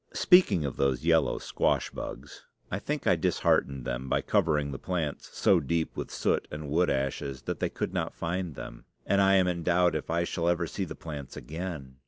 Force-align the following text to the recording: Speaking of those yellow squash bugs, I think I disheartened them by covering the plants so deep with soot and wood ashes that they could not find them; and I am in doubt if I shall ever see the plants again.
Speaking 0.15 0.65
of 0.65 0.77
those 0.77 1.05
yellow 1.05 1.37
squash 1.37 1.91
bugs, 1.91 2.47
I 2.71 2.79
think 2.79 3.05
I 3.05 3.15
disheartened 3.15 3.85
them 3.85 4.09
by 4.09 4.21
covering 4.21 4.71
the 4.71 4.79
plants 4.79 5.29
so 5.37 5.59
deep 5.59 5.95
with 5.95 6.09
soot 6.09 6.47
and 6.49 6.71
wood 6.71 6.89
ashes 6.89 7.43
that 7.43 7.59
they 7.59 7.69
could 7.69 7.93
not 7.93 8.15
find 8.15 8.55
them; 8.55 8.85
and 9.05 9.21
I 9.21 9.35
am 9.35 9.47
in 9.47 9.61
doubt 9.61 9.93
if 9.93 10.09
I 10.09 10.23
shall 10.23 10.47
ever 10.47 10.65
see 10.65 10.85
the 10.85 10.95
plants 10.95 11.37
again. 11.37 11.97